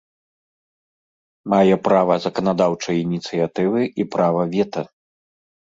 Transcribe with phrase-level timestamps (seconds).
[1.53, 4.81] Мае права заканадаўчай ініцыятывы і права вета.